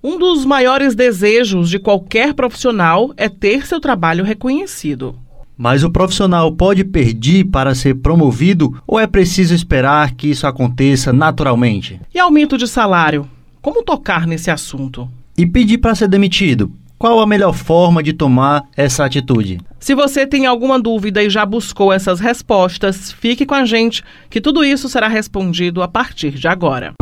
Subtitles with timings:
[0.00, 5.16] Um dos maiores desejos de qualquer profissional é ter seu trabalho reconhecido.
[5.56, 11.12] Mas o profissional pode pedir para ser promovido ou é preciso esperar que isso aconteça
[11.12, 12.00] naturalmente?
[12.14, 13.28] E aumento de salário?
[13.60, 15.08] Como tocar nesse assunto?
[15.36, 16.70] E pedir para ser demitido?
[16.96, 19.58] Qual a melhor forma de tomar essa atitude?
[19.80, 24.40] Se você tem alguma dúvida e já buscou essas respostas, fique com a gente, que
[24.40, 26.92] tudo isso será respondido a partir de agora.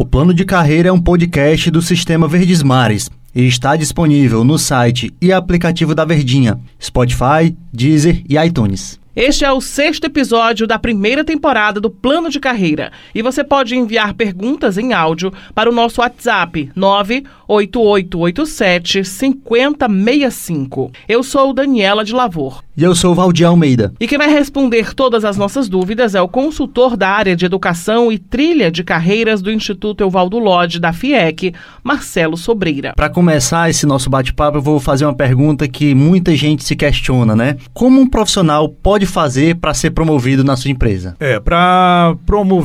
[0.00, 4.58] O Plano de Carreira é um podcast do Sistema Verdes Mares e está disponível no
[4.58, 8.99] site e aplicativo da Verdinha, Spotify, Deezer e iTunes.
[9.14, 13.74] Este é o sexto episódio da primeira temporada do Plano de Carreira e você pode
[13.74, 20.92] enviar perguntas em áudio para o nosso WhatsApp 98887 5065.
[21.08, 22.62] Eu sou Daniela de Lavor.
[22.76, 23.92] E eu sou Valdir Almeida.
[24.00, 28.12] E quem vai responder todas as nossas dúvidas é o consultor da área de educação
[28.12, 32.92] e trilha de carreiras do Instituto Evaldo Lodge da FIEC, Marcelo Sobreira.
[32.94, 37.36] Para começar esse nosso bate-papo, eu vou fazer uma pergunta que muita gente se questiona,
[37.36, 37.56] né?
[37.74, 41.16] Como um profissional pode pode fazer para ser promovido na sua empresa?
[41.18, 42.14] É, para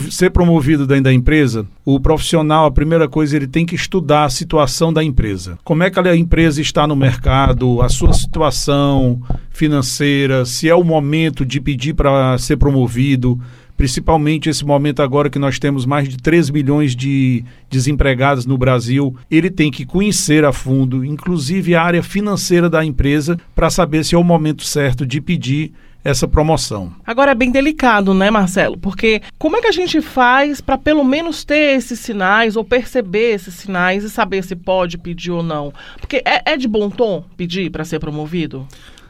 [0.09, 4.29] ser promovido dentro da empresa, o profissional, a primeira coisa, ele tem que estudar a
[4.29, 5.57] situação da empresa.
[5.63, 10.83] Como é que a empresa está no mercado, a sua situação financeira, se é o
[10.83, 13.39] momento de pedir para ser promovido
[13.77, 19.13] principalmente esse momento agora que nós temos mais de 3 milhões de desempregados no Brasil,
[19.29, 24.15] ele tem que conhecer a fundo, inclusive a área financeira da empresa, para saber se
[24.15, 25.73] é o momento certo de pedir
[26.05, 26.93] essa promoção.
[27.03, 28.77] Agora é bem delicado, né, Marcelo?
[28.77, 33.33] Porque como é que a gente faz para pelo menos ter esses sinais ou perceber
[33.33, 35.73] esses sinais e saber se pode pedir ou não?
[35.99, 38.67] Porque é, é de bom tom pedir para ser promovido?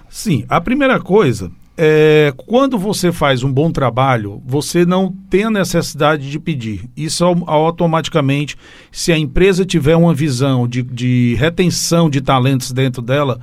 [0.09, 5.51] Sim, a primeira coisa é, quando você faz um bom trabalho, você não tem a
[5.51, 6.89] necessidade de pedir.
[6.95, 8.55] Isso automaticamente,
[8.91, 13.39] se a empresa tiver uma visão de, de retenção de talentos dentro dela,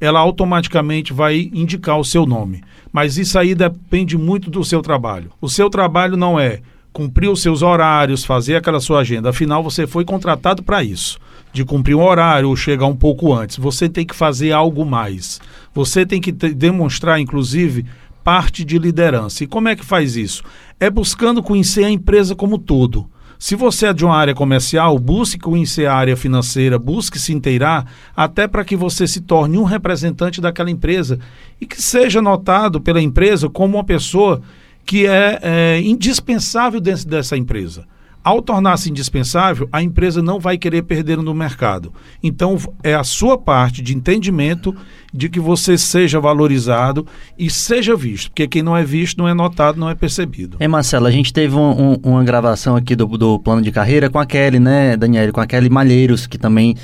[0.00, 2.62] ela automaticamente vai indicar o seu nome.
[2.92, 5.30] Mas isso aí depende muito do seu trabalho.
[5.40, 6.60] O seu trabalho não é
[6.92, 9.28] cumprir os seus horários, fazer aquela sua agenda.
[9.28, 11.18] Afinal, você foi contratado para isso,
[11.52, 13.58] de cumprir um horário ou chegar um pouco antes.
[13.58, 15.40] Você tem que fazer algo mais.
[15.74, 17.84] Você tem que demonstrar, inclusive,
[18.24, 19.44] parte de liderança.
[19.44, 20.42] E como é que faz isso?
[20.80, 23.10] É buscando conhecer a empresa como todo.
[23.38, 27.86] Se você é de uma área comercial, busque conhecer a área financeira, busque se inteirar,
[28.16, 31.18] até para que você se torne um representante daquela empresa
[31.60, 34.40] e que seja notado pela empresa como uma pessoa
[34.84, 37.86] que é, é indispensável dentro dessa empresa.
[38.26, 41.92] Ao tornar-se indispensável, a empresa não vai querer perder no mercado.
[42.20, 44.74] Então, é a sua parte de entendimento
[45.14, 47.06] de que você seja valorizado
[47.38, 48.30] e seja visto.
[48.30, 50.56] Porque quem não é visto não é notado, não é percebido.
[50.58, 54.10] É, Marcelo, a gente teve um, um, uma gravação aqui do, do plano de carreira
[54.10, 55.30] com a Kelly, né, Daniela?
[55.30, 56.74] Com a Kelly Malheiros, que também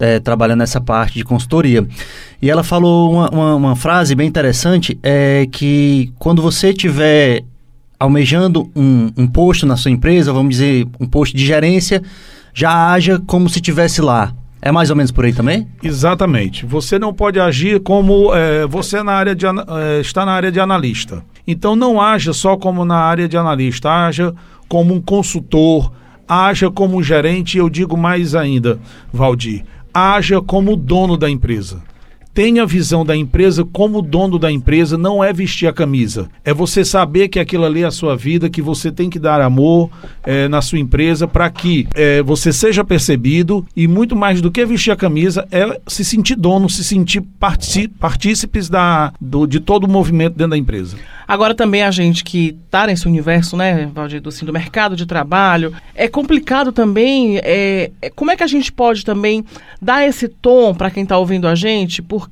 [0.00, 1.86] é, trabalha nessa parte de consultoria.
[2.42, 7.44] E ela falou uma, uma, uma frase bem interessante, é que quando você tiver
[7.98, 12.02] almejando um, um posto na sua empresa, vamos dizer, um posto de gerência,
[12.54, 14.32] já haja como se tivesse lá.
[14.60, 15.68] É mais ou menos por aí também?
[15.82, 16.66] Exatamente.
[16.66, 20.58] Você não pode agir como é, você na área de, é, está na área de
[20.58, 21.24] analista.
[21.46, 24.34] Então não haja só como na área de analista, haja
[24.68, 25.92] como um consultor,
[26.28, 28.78] haja como um gerente, eu digo mais ainda,
[29.12, 31.80] Valdir, haja como dono da empresa
[32.38, 36.28] tenha a visão da empresa como dono da empresa, não é vestir a camisa.
[36.44, 39.40] É você saber que aquilo ali é a sua vida, que você tem que dar
[39.40, 39.90] amor
[40.22, 44.64] é, na sua empresa para que é, você seja percebido e muito mais do que
[44.64, 47.22] vestir a camisa é se sentir dono, se sentir
[47.98, 50.96] partícipes da, do, de todo o movimento dentro da empresa.
[51.28, 55.74] Agora também a gente que está nesse universo, né, Valdir, assim, do mercado de trabalho,
[55.94, 59.44] é complicado também, é, é, como é que a gente pode também
[59.80, 62.27] dar esse tom para quem está ouvindo a gente, porque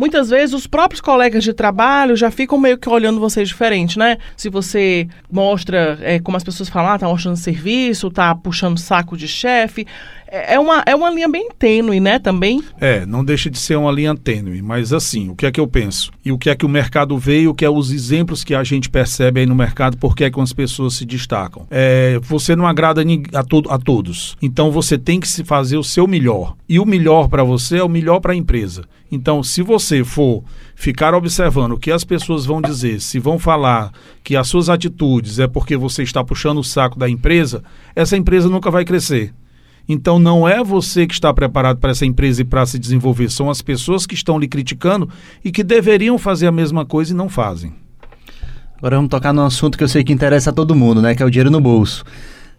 [0.00, 4.16] muitas vezes os próprios colegas de trabalho já ficam meio que olhando vocês diferente, né?
[4.34, 9.14] Se você mostra, é, como as pessoas falam, ah, tá mostrando serviço, tá puxando saco
[9.14, 9.86] de chefe,
[10.30, 12.62] é, é uma, é uma linha bem tênue, né, também?
[12.80, 15.66] É, não deixa de ser uma linha tênue, mas assim, o que é que eu
[15.66, 16.12] penso?
[16.24, 18.54] E o que é que o mercado vê e o que é os exemplos que
[18.54, 21.66] a gente percebe aí no mercado, porque é que as pessoas se destacam.
[21.70, 23.02] É, você não agrada
[23.34, 26.54] a, to a todos, então você tem que se fazer o seu melhor.
[26.68, 28.84] E o melhor para você é o melhor para a empresa.
[29.12, 30.44] Então, se você for
[30.76, 33.92] ficar observando o que as pessoas vão dizer, se vão falar
[34.22, 38.48] que as suas atitudes é porque você está puxando o saco da empresa, essa empresa
[38.48, 39.34] nunca vai crescer.
[39.92, 43.50] Então não é você que está preparado para essa empresa e para se desenvolver, são
[43.50, 45.08] as pessoas que estão lhe criticando
[45.44, 47.74] e que deveriam fazer a mesma coisa e não fazem.
[48.78, 51.12] Agora vamos tocar num assunto que eu sei que interessa a todo mundo, né?
[51.16, 52.04] Que é o dinheiro no bolso.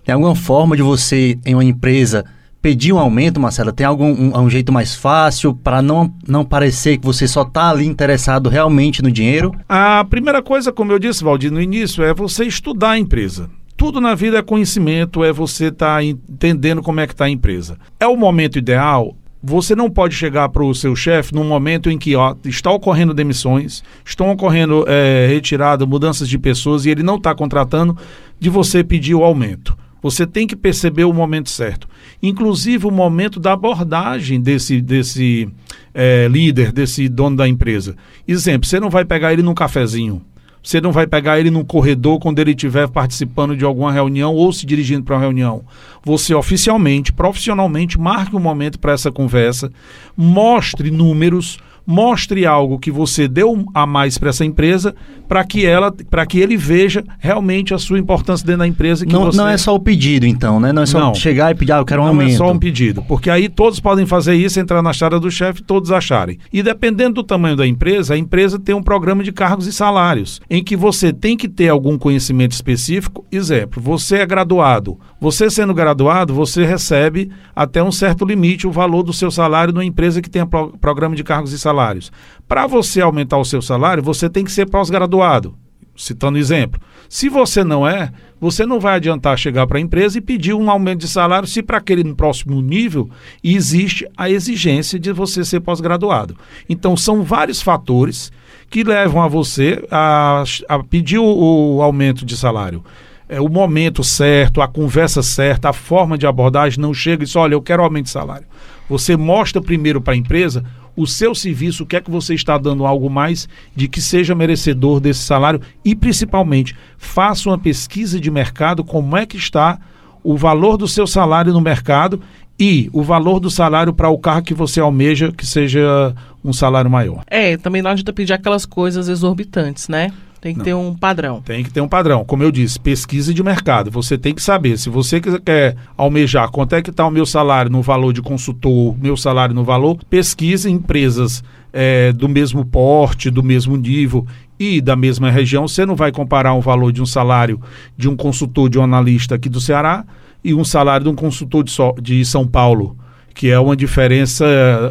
[0.04, 2.26] Tem alguma forma de você, em uma empresa,
[2.62, 3.72] pedir um aumento, Marcela?
[3.72, 7.70] Tem algum um, um jeito mais fácil para não, não parecer que você só está
[7.70, 9.56] ali interessado realmente no dinheiro?
[9.70, 13.50] A primeira coisa, como eu disse, Valdir, no início, é você estudar a empresa.
[13.82, 17.30] Tudo na vida é conhecimento, é você estar tá entendendo como é que está a
[17.32, 17.80] empresa.
[18.00, 19.18] É o momento ideal?
[19.44, 23.12] Você não pode chegar para o seu chefe num momento em que ó, está ocorrendo
[23.12, 27.98] demissões, estão ocorrendo é, retirada, mudanças de pessoas e ele não está contratando,
[28.40, 29.76] de você pedir o aumento.
[30.00, 31.90] Você tem que perceber o momento certo.
[32.22, 35.50] Inclusive o momento da abordagem desse, desse
[35.92, 37.96] é, líder, desse dono da empresa.
[38.28, 40.22] Exemplo, você não vai pegar ele num cafezinho.
[40.64, 44.54] Você não vai pegar ele num corredor quando ele estiver participando de alguma reunião ou
[44.54, 45.64] se dirigindo para uma reunião.
[46.04, 49.72] Você oficialmente, profissionalmente, marque um momento para essa conversa,
[50.16, 54.94] mostre números, mostre algo que você deu a mais para essa empresa
[55.28, 59.14] para que ela para que ele veja realmente a sua importância dentro da empresa que
[59.14, 59.38] não, você...
[59.38, 60.72] não é só o pedido então né?
[60.72, 61.16] Não é só não.
[61.16, 62.34] chegar e pedir ah, eu quero um não aumento.
[62.34, 65.64] é só um pedido porque aí todos podem fazer isso entrar na chara do chefe
[65.64, 66.38] todos acharem.
[66.54, 70.40] E dependendo do tamanho da empresa a empresa tem um programa de cargos e salários
[70.50, 73.26] em que você tem que ter algum conhecimento específico.
[73.32, 75.00] Exemplo você é graduado.
[75.20, 79.86] Você sendo graduado você recebe até um certo limite o valor do seu salário numa
[79.86, 82.12] empresa que tem pro programa de cargos e salários salários.
[82.48, 85.56] Para você aumentar o seu salário, você tem que ser pós-graduado.
[85.96, 86.82] Citando exemplo.
[87.08, 90.70] Se você não é, você não vai adiantar chegar para a empresa e pedir um
[90.70, 93.10] aumento de salário se para aquele próximo nível
[93.44, 96.36] existe a exigência de você ser pós-graduado.
[96.68, 98.32] Então, são vários fatores
[98.70, 102.84] que levam a você a, a pedir o, o aumento de salário
[103.32, 107.34] é, o momento certo, a conversa certa, a forma de abordagem não chega e diz,
[107.38, 108.46] olha, eu quero aumento de salário.
[108.90, 110.66] Você mostra primeiro para a empresa
[110.96, 114.36] o seu serviço, o que é que você está dando algo mais de que seja
[114.36, 119.80] merecedor desse salário e principalmente faça uma pesquisa de mercado, como é que está
[120.24, 122.22] o valor do seu salário no mercado
[122.60, 126.92] e o valor do salário para o carro que você almeja que seja um salário
[126.92, 127.24] maior.
[127.28, 130.12] É, também não adianta pedir aquelas coisas exorbitantes, né?
[130.42, 130.66] Tem que Não.
[130.66, 131.40] ter um padrão.
[131.40, 132.26] Tem que ter um padrão.
[132.26, 133.92] Como eu disse, pesquisa de mercado.
[133.92, 134.76] Você tem que saber.
[134.80, 138.98] Se você quer almejar quanto é que está o meu salário no valor de consultor,
[138.98, 144.26] meu salário no valor, pesquise empresas é, do mesmo porte, do mesmo nível
[144.60, 145.68] e da mesma região.
[145.68, 147.62] Você não vai comparar um valor de um salário
[147.96, 150.04] de um consultor, de um analista aqui do Ceará
[150.44, 152.98] e um salário de um consultor de, so de São Paulo,
[153.36, 154.44] que é uma diferença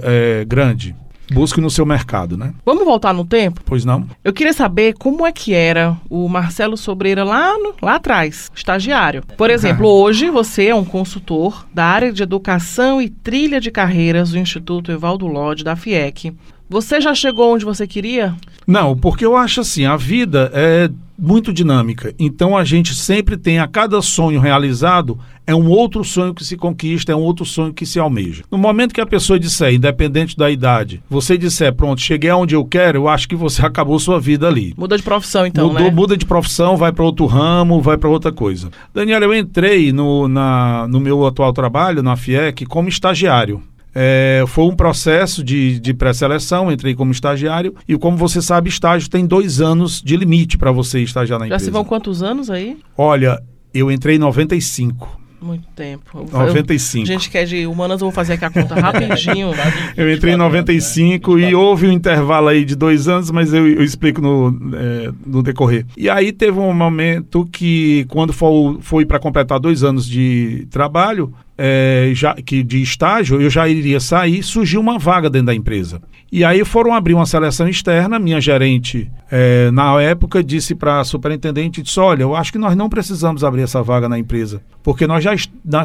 [0.05, 0.95] é, grande.
[1.31, 2.53] Busque no seu mercado, né?
[2.65, 3.61] Vamos voltar no tempo?
[3.65, 4.07] Pois não.
[4.25, 9.23] Eu queria saber como é que era o Marcelo Sobreira lá, no, lá atrás, estagiário.
[9.37, 9.93] Por exemplo, ah.
[9.93, 14.91] hoje você é um consultor da área de educação e trilha de carreiras do Instituto
[14.91, 16.35] Evaldo Lodge, da FIEC.
[16.71, 18.33] Você já chegou onde você queria?
[18.65, 20.89] Não, porque eu acho assim, a vida é
[21.19, 22.15] muito dinâmica.
[22.17, 25.19] Então a gente sempre tem a cada sonho realizado
[25.51, 28.45] é um outro sonho que se conquista, é um outro sonho que se almeja.
[28.49, 32.65] No momento que a pessoa disser, independente da idade, você disser, pronto, cheguei aonde eu
[32.65, 34.73] quero, eu acho que você acabou sua vida ali.
[34.77, 35.91] Muda de profissão então, Mudou, né?
[35.91, 38.71] Muda de profissão, vai para outro ramo, vai para outra coisa.
[38.95, 43.61] Daniela, eu entrei no, na, no meu atual trabalho, na FIEC, como estagiário.
[43.95, 49.09] É, foi um processo de, de pré-seleção, entrei como estagiário e como você sabe, estágio
[49.09, 51.65] tem dois anos de limite para você estagiar na Já empresa.
[51.65, 52.79] Já se vão quantos anos aí?
[52.97, 53.43] Olha,
[53.75, 55.21] eu entrei em 95.
[55.43, 56.27] Muito tempo.
[56.31, 57.07] 95.
[57.07, 59.53] gente que é de humanas, eu vou fazer aqui a conta rapidinho.
[59.97, 63.83] eu entrei em 95 e houve um intervalo aí de dois anos, mas eu, eu
[63.83, 65.87] explico no, é, no decorrer.
[65.97, 71.33] E aí teve um momento que, quando foi, foi para completar dois anos de trabalho,
[71.63, 76.01] é, já, que de estágio, eu já iria sair, surgiu uma vaga dentro da empresa.
[76.33, 81.05] E aí foram abrir uma seleção externa, minha gerente, é, na época, disse para a
[81.05, 85.07] superintendente, disse, olha, eu acho que nós não precisamos abrir essa vaga na empresa, porque
[85.07, 85.35] nós já,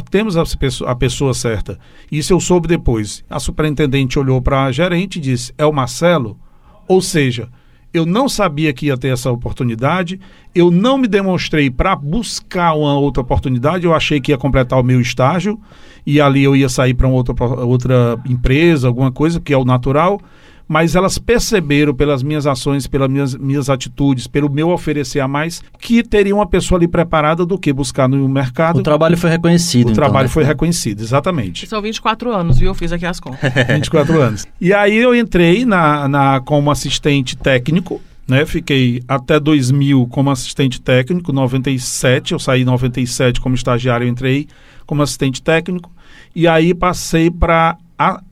[0.10, 1.78] temos a pessoa, a pessoa certa.
[2.10, 3.26] Isso eu soube depois.
[3.30, 6.40] A superintendente olhou para a gerente e disse, é o Marcelo?
[6.88, 7.50] Ou seja,
[7.96, 10.20] eu não sabia que ia ter essa oportunidade,
[10.54, 14.84] eu não me demonstrei para buscar uma outra oportunidade, eu achei que ia completar o
[14.84, 15.58] meu estágio
[16.06, 17.34] e ali eu ia sair para outra,
[17.64, 20.20] outra empresa, alguma coisa, que é o natural,
[20.68, 25.62] mas elas perceberam pelas minhas ações, pelas minhas, minhas atitudes, pelo meu oferecer a mais,
[25.80, 28.80] que teria uma pessoa ali preparada do que buscar no mercado.
[28.80, 29.88] O trabalho foi reconhecido.
[29.88, 30.34] O então, trabalho né?
[30.34, 31.68] foi reconhecido, exatamente.
[31.68, 32.70] São 24 anos, viu?
[32.70, 33.40] Eu fiz aqui as contas.
[33.70, 34.46] 24 anos.
[34.60, 38.46] E aí eu entrei na, na, como assistente técnico, né?
[38.46, 44.48] Fiquei até 2000 como assistente técnico, 97, eu saí em 97 como estagiário, entrei
[44.86, 45.92] como assistente técnico,
[46.36, 47.78] e aí passei para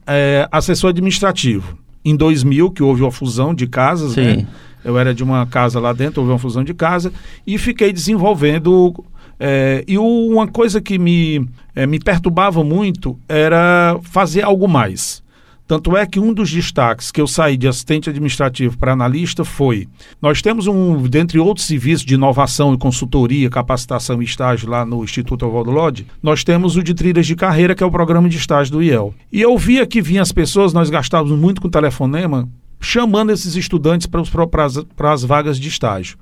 [0.06, 4.46] é, assessor administrativo em 2000, que houve a fusão de casas, né?
[4.84, 7.10] Eu era de uma casa lá dentro, houve uma fusão de casa
[7.46, 9.02] e fiquei desenvolvendo.
[9.40, 15.23] É, e uma coisa que me, é, me perturbava muito era fazer algo mais.
[15.66, 19.88] Tanto é que um dos destaques que eu saí de assistente administrativo para analista foi:
[20.20, 25.02] nós temos um, dentre outros serviços de inovação e consultoria, capacitação e estágio lá no
[25.02, 28.36] Instituto Oswaldo Lodge, nós temos o de trilhas de carreira, que é o programa de
[28.36, 29.14] estágio do IEL.
[29.32, 32.46] E eu via que vinham as pessoas, nós gastávamos muito com telefonema,
[32.78, 36.18] chamando esses estudantes para as vagas de estágio.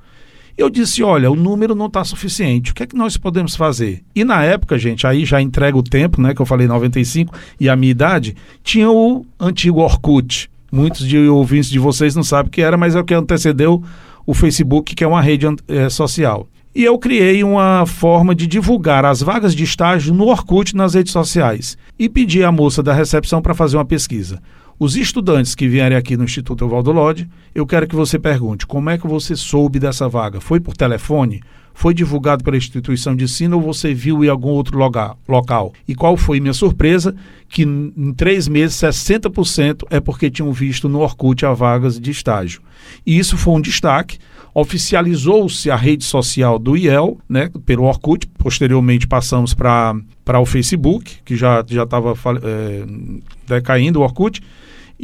[0.57, 2.73] Eu disse: olha, o número não está suficiente.
[2.73, 4.03] O que é que nós podemos fazer?
[4.15, 6.35] E na época, gente, aí já entrega o tempo, né?
[6.35, 10.51] Que eu falei 95 e a minha idade, tinha o antigo Orkut.
[10.71, 13.83] Muitos de ouvintes de vocês não sabem o que era, mas é o que antecedeu
[14.25, 16.49] o Facebook, que é uma rede é, social.
[16.75, 21.13] E eu criei uma forma de divulgar as vagas de estágio no Orkut nas redes
[21.13, 21.77] sociais.
[21.99, 24.41] E pedi à moça da recepção para fazer uma pesquisa.
[24.79, 28.91] Os estudantes que vierem aqui no Instituto Evaldo Lodge, eu quero que você pergunte como
[28.91, 30.41] é que você soube dessa vaga?
[30.41, 31.43] Foi por telefone?
[31.75, 35.19] Foi divulgado pela instituição de ensino ou você viu em algum outro local?
[35.27, 35.73] local?
[35.89, 37.15] E qual foi minha surpresa?
[37.49, 42.61] Que em três meses, 60% é porque tinham visto no Orkut a vagas de estágio.
[43.07, 44.19] E isso foi um destaque.
[44.55, 48.29] Oficializou-se a rede social do IEL, né, pelo Orkut.
[48.39, 52.85] Posteriormente passamos para o Facebook, que já estava é,
[53.47, 54.43] decaindo o Orkut.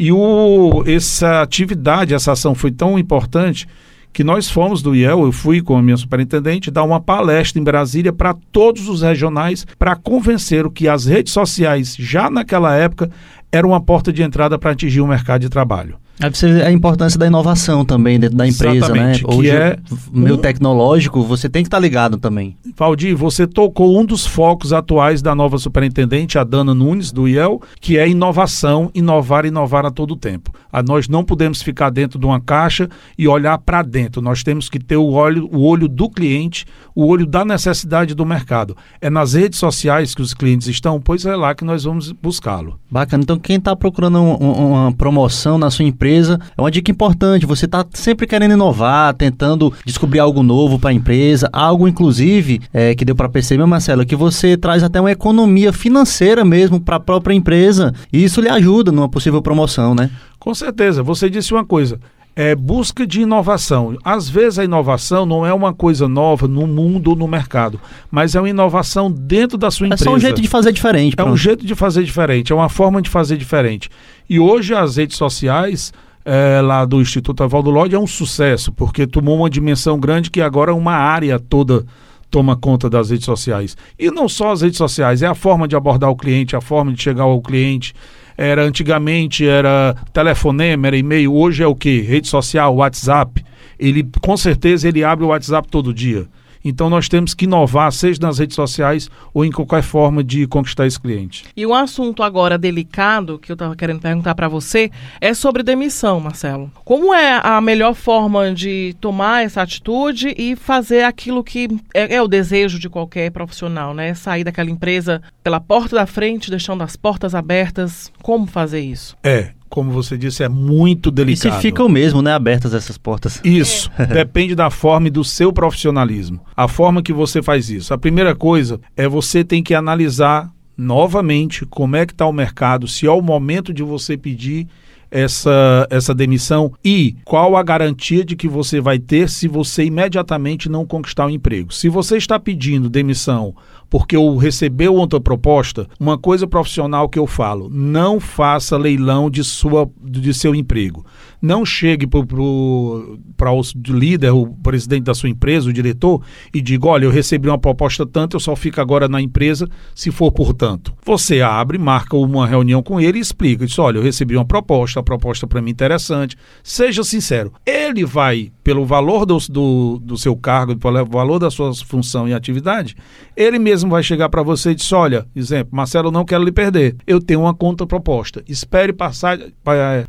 [0.00, 3.66] E o, essa atividade, essa ação foi tão importante
[4.12, 7.64] que nós fomos do IEL, eu fui com a minha superintendente, dar uma palestra em
[7.64, 13.10] Brasília para todos os regionais para convencer o que as redes sociais, já naquela época,
[13.50, 15.96] eram uma porta de entrada para atingir o mercado de trabalho.
[16.20, 19.34] Aí você vê a importância da inovação também dentro da empresa, Exatamente, né?
[19.34, 19.78] Hoje, é
[20.12, 20.38] meio um...
[20.38, 22.56] tecnológico, você tem que estar tá ligado também.
[22.76, 27.60] Valdir, você tocou um dos focos atuais da nova superintendente, a Dana Nunes, do IEL,
[27.80, 30.52] que é inovação, inovar, inovar a todo tempo.
[30.72, 34.20] A, nós não podemos ficar dentro de uma caixa e olhar para dentro.
[34.20, 38.26] Nós temos que ter o olho, o olho do cliente, o olho da necessidade do
[38.26, 38.76] mercado.
[39.00, 42.78] É nas redes sociais que os clientes estão, pois é lá que nós vamos buscá-lo.
[42.90, 43.22] Bacana.
[43.22, 46.40] Então, quem está procurando um, um, uma promoção na sua empresa, empresa.
[46.56, 47.46] É uma dica importante.
[47.46, 52.94] Você está sempre querendo inovar, tentando descobrir algo novo para a empresa, algo inclusive é,
[52.94, 57.00] que deu para perceber, Marcelo, que você traz até uma economia financeira mesmo para a
[57.00, 57.92] própria empresa.
[58.12, 60.10] E isso lhe ajuda numa possível promoção, né?
[60.38, 61.02] Com certeza.
[61.02, 61.98] Você disse uma coisa
[62.40, 63.99] é busca de inovação.
[64.04, 67.80] Às vezes a inovação não é uma coisa nova no mundo ou no mercado,
[68.12, 70.04] mas é uma inovação dentro da sua empresa.
[70.04, 71.16] É só um jeito de fazer diferente.
[71.16, 71.30] Pronto.
[71.30, 73.90] É um jeito de fazer diferente, é uma forma de fazer diferente.
[74.30, 75.92] E hoje as redes sociais
[76.25, 80.40] é, lá do Instituto Avaldo Lodge é um sucesso, porque tomou uma dimensão grande que
[80.40, 81.85] agora uma área toda
[82.30, 83.76] toma conta das redes sociais.
[83.99, 86.92] E não só as redes sociais, é a forma de abordar o cliente, a forma
[86.92, 87.92] de chegar ao cliente.
[88.38, 92.00] Era antigamente era telefonema, era e-mail, hoje é o que?
[92.02, 93.45] Rede social, WhatsApp.
[93.76, 96.26] Ele com certeza ele abre o WhatsApp todo dia.
[96.68, 100.87] Então nós temos que inovar, seja nas redes sociais ou em qualquer forma de conquistar
[100.87, 101.44] esse cliente.
[101.56, 106.20] E um assunto agora delicado que eu estava querendo perguntar para você é sobre demissão,
[106.20, 106.70] Marcelo.
[106.84, 112.22] Como é a melhor forma de tomar essa atitude e fazer aquilo que é, é
[112.22, 114.12] o desejo de qualquer profissional, né?
[114.12, 118.12] Sair daquela empresa pela porta da frente, deixando as portas abertas.
[118.22, 119.16] Como fazer isso?
[119.22, 121.52] É, como você disse, é muito delicado.
[121.52, 123.40] E se ficam mesmo, né, abertas essas portas.
[123.44, 124.06] Isso, é.
[124.06, 126.40] depende da forma e do seu profissionalismo.
[126.56, 127.92] A forma que você faz isso.
[127.92, 132.87] A primeira coisa é você tem que analisar novamente como é que está o mercado,
[132.87, 134.68] se é o momento de você pedir
[135.10, 140.68] essa, essa demissão e qual a garantia de que você vai ter se você imediatamente
[140.68, 141.72] não conquistar o um emprego.
[141.72, 143.54] Se você está pedindo demissão
[143.90, 149.42] porque eu recebeu outra proposta, uma coisa profissional que eu falo, não faça leilão de,
[149.42, 151.04] sua, de seu emprego.
[151.40, 157.04] Não chegue para o líder, o presidente da sua empresa, o diretor, e diga, olha,
[157.04, 160.92] eu recebi uma proposta tanto, eu só fico agora na empresa se for por tanto.
[161.04, 165.00] Você abre, marca uma reunião com ele e explica, diz, olha, eu recebi uma proposta,
[165.00, 166.37] a proposta para mim é interessante.
[166.62, 171.73] Seja sincero, ele vai, pelo valor do, do, do seu cargo, pelo valor da sua
[171.75, 172.97] função e atividade,
[173.37, 176.97] ele mesmo vai chegar para você e diz: olha, exemplo, Marcelo, não quero lhe perder.
[177.07, 178.42] Eu tenho uma conta proposta.
[178.49, 179.38] Espere passar,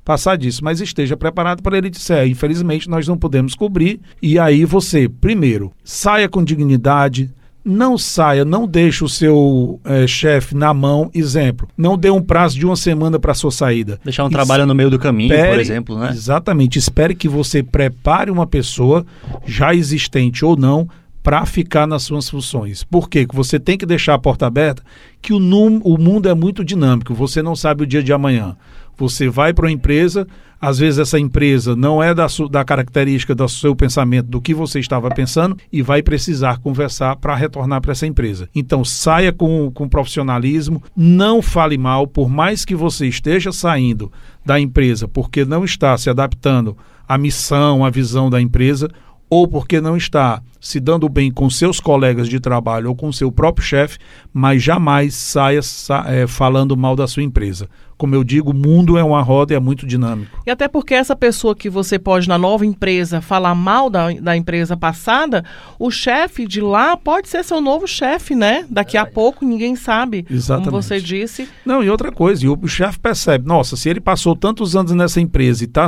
[0.03, 3.99] passar disso, mas esteja preparado para ele dizer: infelizmente nós não podemos cobrir.
[4.21, 7.29] E aí você, primeiro, saia com dignidade,
[7.63, 11.11] não saia, não deixe o seu é, chefe na mão.
[11.13, 13.99] Exemplo, não dê um prazo de uma semana para sua saída.
[14.03, 16.09] Deixar um trabalho no meio do caminho, por exemplo, né?
[16.11, 16.79] Exatamente.
[16.79, 19.05] Espere que você prepare uma pessoa,
[19.45, 20.89] já existente ou não,
[21.21, 22.83] para ficar nas suas funções.
[22.83, 23.27] Por quê?
[23.33, 24.81] Você tem que deixar a porta aberta,
[25.21, 28.55] que o, o mundo é muito dinâmico, você não sabe o dia de amanhã.
[28.97, 30.27] Você vai para uma empresa,
[30.59, 34.79] às vezes essa empresa não é da, da característica do seu pensamento, do que você
[34.79, 38.49] estava pensando, e vai precisar conversar para retornar para essa empresa.
[38.53, 44.11] Então saia com, com profissionalismo, não fale mal, por mais que você esteja saindo
[44.45, 48.89] da empresa porque não está se adaptando à missão, à visão da empresa,
[49.29, 53.31] ou porque não está se dando bem com seus colegas de trabalho ou com seu
[53.31, 53.99] próprio chefe,
[54.33, 57.69] mas jamais saia sa é, falando mal da sua empresa.
[57.99, 60.39] Como eu digo, o mundo é uma roda e é muito dinâmico.
[60.47, 64.37] E até porque essa pessoa que você pode, na nova empresa, falar mal da, da
[64.37, 65.43] empresa passada,
[65.77, 68.65] o chefe de lá pode ser seu novo chefe, né?
[68.69, 70.69] Daqui a pouco ninguém sabe, Exatamente.
[70.69, 71.49] como você disse.
[71.65, 74.93] Não, e outra coisa, e o, o chefe percebe, nossa, se ele passou tantos anos
[74.93, 75.85] nessa empresa e, tá,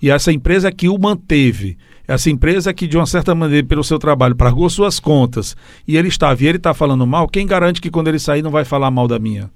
[0.00, 1.76] e essa empresa que o manteve,
[2.08, 5.54] essa empresa que, de uma certa maneira, pelo seu trabalho, pagou suas contas
[5.86, 8.50] e ele estava e ele está falando mal, quem garante que quando ele sair não
[8.50, 9.50] vai falar mal da minha?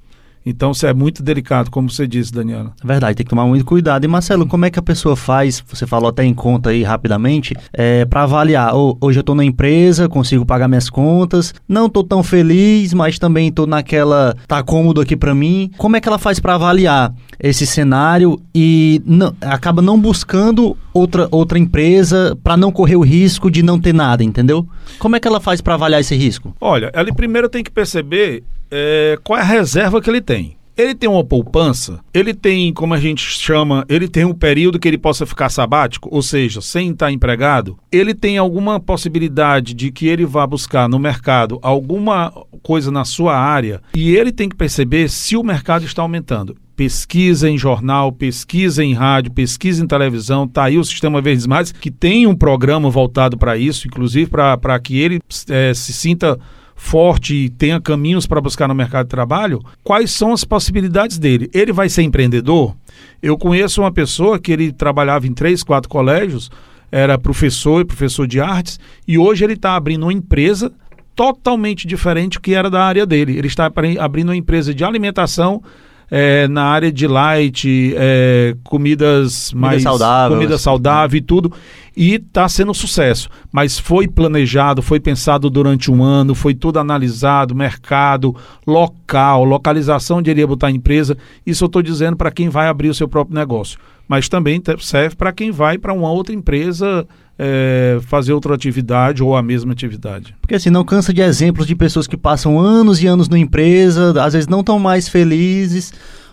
[0.44, 2.72] Então, isso é muito delicado, como você disse, Daniela.
[2.82, 4.04] É verdade, tem que tomar muito cuidado.
[4.04, 7.54] E, Marcelo, como é que a pessoa faz, você falou até em conta aí rapidamente,
[7.72, 12.02] é, para avaliar, oh, hoje eu estou na empresa, consigo pagar minhas contas, não estou
[12.02, 15.70] tão feliz, mas também estou naquela, tá cômodo aqui para mim.
[15.76, 21.28] Como é que ela faz para avaliar esse cenário e não, acaba não buscando outra,
[21.30, 24.66] outra empresa para não correr o risco de não ter nada, entendeu?
[24.98, 26.54] Como é que ela faz para avaliar esse risco?
[26.60, 30.56] Olha, ela primeiro tem que perceber é, qual é a reserva que ele tem.
[30.76, 34.88] Ele tem uma poupança, ele tem, como a gente chama, ele tem um período que
[34.88, 37.76] ele possa ficar sabático, ou seja, sem estar empregado.
[37.92, 43.36] Ele tem alguma possibilidade de que ele vá buscar no mercado alguma coisa na sua
[43.36, 48.82] área e ele tem que perceber se o mercado está aumentando pesquisa em jornal, pesquisa
[48.82, 50.48] em rádio, pesquisa em televisão.
[50.48, 54.80] Tá aí o Sistema Verdes Mares, que tem um programa voltado para isso, inclusive para
[54.80, 56.38] que ele é, se sinta
[56.82, 61.48] forte e tenha caminhos para buscar no mercado de trabalho, quais são as possibilidades dele?
[61.52, 62.74] Ele vai ser empreendedor?
[63.22, 66.50] Eu conheço uma pessoa que ele trabalhava em três, quatro colégios,
[66.90, 70.72] era professor e professor de artes, e hoje ele está abrindo uma empresa
[71.14, 73.36] totalmente diferente do que era da área dele.
[73.36, 73.70] Ele está
[74.00, 75.62] abrindo uma empresa de alimentação
[76.10, 81.52] é, na área de light, é, comidas mais comida saudável, comida saudável e tudo,
[81.96, 83.28] e está sendo um sucesso.
[83.52, 88.34] Mas foi planejado, foi pensado durante um ano, foi tudo analisado, mercado,
[88.66, 91.16] local, localização onde iria botar a empresa.
[91.46, 93.78] Isso eu estou dizendo para quem vai abrir o seu próprio negócio.
[94.08, 97.06] Mas também serve para quem vai para uma outra empresa
[97.42, 100.36] é, fazer outra atividade ou a mesma atividade.
[100.42, 104.12] Porque assim, não cansa de exemplos de pessoas que passam anos e anos na empresa,
[104.22, 105.90] às vezes não estão mais felizes,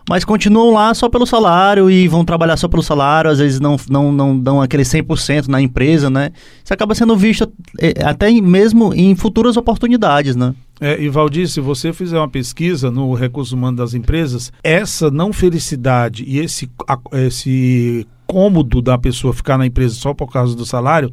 [0.09, 3.77] mas continuam lá só pelo salário e vão trabalhar só pelo salário, às vezes não,
[3.89, 6.31] não, não dão aquele 100% na empresa, né?
[6.61, 10.53] Isso acaba sendo visto é, até mesmo em futuras oportunidades, né?
[10.81, 15.31] É, e Valdir, se você fizer uma pesquisa no recurso humano das empresas, essa não
[15.31, 16.69] felicidade e esse,
[17.13, 21.11] esse cômodo da pessoa ficar na empresa só por causa do salário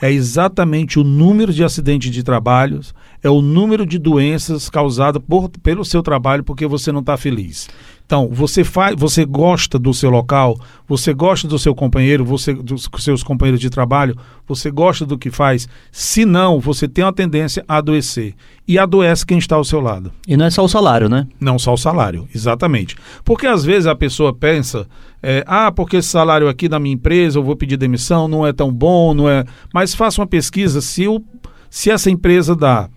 [0.00, 2.80] é exatamente o número de acidentes de trabalho,
[3.22, 7.68] é o número de doenças causadas por, pelo seu trabalho porque você não está feliz.
[8.06, 12.88] Então, você faz, você gosta do seu local, você gosta do seu companheiro, você dos
[13.00, 14.16] seus companheiros de trabalho,
[14.46, 15.68] você gosta do que faz.
[15.90, 18.34] Se não, você tem uma tendência a adoecer.
[18.66, 20.12] E adoece quem está ao seu lado.
[20.26, 21.26] E não é só o salário, né?
[21.40, 22.96] Não só o salário, exatamente.
[23.24, 24.86] Porque às vezes a pessoa pensa,
[25.20, 28.52] é, ah, porque esse salário aqui da minha empresa, eu vou pedir demissão, não é
[28.52, 29.44] tão bom, não é.
[29.74, 31.20] Mas faça uma pesquisa se, o,
[31.68, 32.88] se essa empresa dá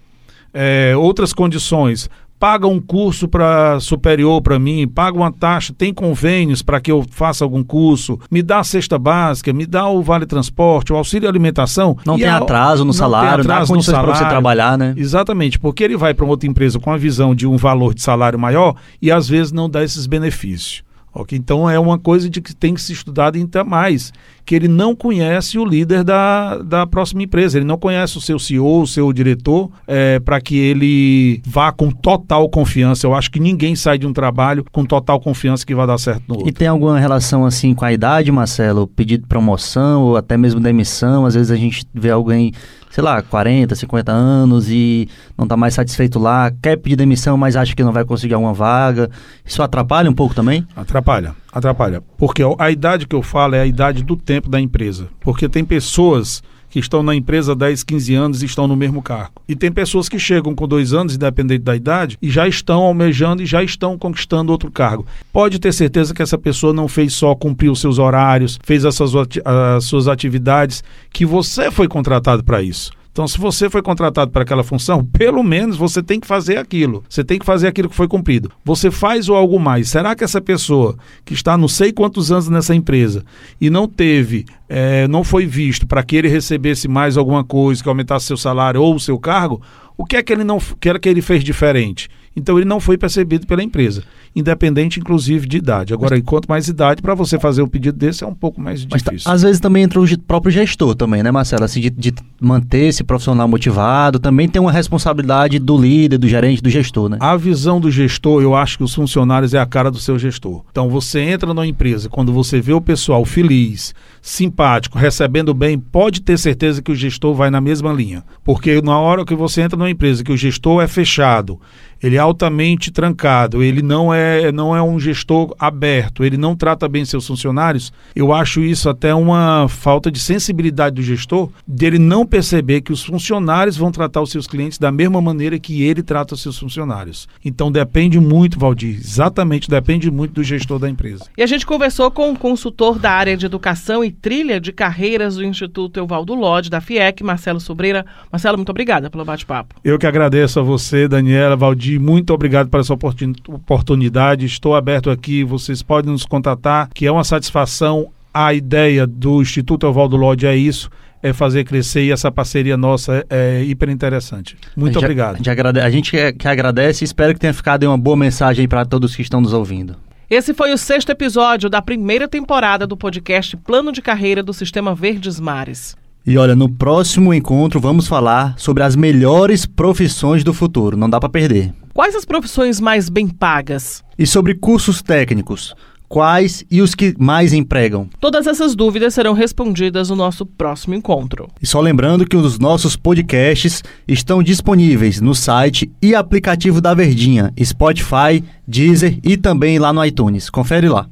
[0.54, 2.10] é, outras condições
[2.40, 7.06] paga um curso para superior para mim, paga uma taxa, tem convênios para que eu
[7.12, 11.28] faça algum curso, me dá a cesta básica, me dá o vale transporte, o auxílio
[11.28, 11.98] alimentação.
[12.06, 14.94] Não tem a, atraso no salário, não atraso dá condições para você trabalhar, né?
[14.96, 18.40] Exatamente, porque ele vai para outra empresa com a visão de um valor de salário
[18.40, 20.84] maior e às vezes não dá esses benefícios.
[21.14, 21.38] Okay?
[21.38, 24.14] Então é uma coisa de que tem que se estudar ainda mais,
[24.46, 28.40] que ele não conhece o líder da, da próxima empresa, ele não conhece o seu
[28.40, 33.06] CEO, o seu diretor, é, para que ele vá com total confiança.
[33.06, 36.24] Eu acho que ninguém sai de um trabalho com total confiança que vai dar certo
[36.28, 36.50] no outro.
[36.50, 38.88] E tem alguma relação assim com a idade, Marcelo?
[38.88, 41.26] Pedido de promoção ou até mesmo demissão?
[41.26, 42.52] Às vezes a gente vê alguém
[42.90, 47.56] sei lá, 40, 50 anos e não está mais satisfeito lá, quer pedir demissão, mas
[47.56, 49.10] acha que não vai conseguir alguma vaga.
[49.46, 50.68] Isso atrapalha um pouco também?
[50.76, 52.02] Atrapalha, atrapalha.
[52.18, 55.08] Porque a idade que eu falo é a idade do tempo da empresa.
[55.20, 59.02] Porque tem pessoas que estão na empresa há 10, 15 anos e estão no mesmo
[59.02, 59.34] cargo.
[59.48, 63.42] E tem pessoas que chegam com dois anos, independente da idade, e já estão almejando
[63.42, 65.06] e já estão conquistando outro cargo.
[65.34, 68.96] Pode ter certeza que essa pessoa não fez só cumprir os seus horários, fez as
[68.96, 69.12] suas,
[69.44, 72.92] as suas atividades, que você foi contratado para isso.
[73.12, 77.04] Então, se você foi contratado para aquela função, pelo menos você tem que fazer aquilo.
[77.10, 78.52] Você tem que fazer aquilo que foi cumprido.
[78.64, 79.90] Você faz ou algo mais.
[79.90, 80.96] Será que essa pessoa
[81.26, 83.26] que está não sei quantos anos nessa empresa
[83.60, 87.90] e não teve, é, não foi visto para que ele recebesse mais alguma coisa, que
[87.90, 89.62] aumentasse seu salário ou seu cargo,
[89.98, 92.10] o que é que ele não que era que ele fez diferente?
[92.36, 94.04] Então ele não foi percebido pela empresa,
[94.36, 95.94] independente inclusive de idade.
[95.94, 96.24] Agora, Mas...
[96.26, 99.32] quanto mais idade, para você fazer um pedido desse é um pouco mais tá, difícil.
[99.32, 101.64] às vezes também entra o próprio gestor também, né, Marcelo?
[101.64, 106.62] Assim, de, de, manter esse profissional motivado, também tem uma responsabilidade do líder, do gerente,
[106.62, 107.18] do gestor, né?
[107.20, 110.64] A visão do gestor, eu acho que os funcionários é a cara do seu gestor.
[110.72, 116.22] Então você entra numa empresa, quando você vê o pessoal feliz, simpático, recebendo bem, pode
[116.22, 118.24] ter certeza que o gestor vai na mesma linha.
[118.44, 121.60] Porque na hora que você entra numa empresa que o gestor é fechado,
[122.02, 126.88] ele é altamente trancado, ele não é, não é um gestor aberto, ele não trata
[126.88, 132.26] bem seus funcionários, eu acho isso até uma falta de sensibilidade do gestor, dele não
[132.26, 136.34] perceber que os funcionários vão tratar os seus clientes da mesma maneira que ele trata
[136.34, 137.28] os seus funcionários.
[137.44, 141.26] Então depende muito, Valdir, exatamente, depende muito do gestor da empresa.
[141.38, 144.72] E a gente conversou com o um consultor da área de educação e trilha de
[144.72, 148.06] carreiras do Instituto Evaldo Lodge, da FIEC, Marcelo Sobreira.
[148.32, 149.76] Marcelo, muito obrigada pelo bate-papo.
[149.84, 154.46] Eu que agradeço a você, Daniela, Valdir muito obrigado por essa oportunidade.
[154.46, 158.10] Estou aberto aqui, vocês podem nos contatar, que é uma satisfação.
[158.34, 160.90] A ideia do Instituto Evaldo Lodge é isso,
[161.24, 164.56] é fazer crescer e essa parceria nossa é, é hiper interessante.
[164.76, 165.36] Muito a obrigado.
[165.36, 168.68] A gente, agrade, a gente que agradece e espero que tenha ficado uma boa mensagem
[168.68, 169.96] para todos que estão nos ouvindo.
[170.30, 174.94] Esse foi o sexto episódio da primeira temporada do podcast Plano de Carreira do Sistema
[174.94, 175.98] Verdes Mares.
[176.26, 180.98] E olha, no próximo encontro vamos falar sobre as melhores profissões do futuro.
[180.98, 181.74] Não dá para perder.
[181.94, 184.04] Quais as profissões mais bem pagas?
[184.18, 185.74] E sobre cursos técnicos.
[186.08, 188.10] Quais e os que mais empregam?
[188.20, 191.48] Todas essas dúvidas serão respondidas no nosso próximo encontro.
[191.62, 197.54] E só lembrando que os nossos podcasts estão disponíveis no site e aplicativo da Verdinha,
[197.64, 200.50] Spotify, Deezer e também lá no iTunes.
[200.50, 201.08] Confere lá.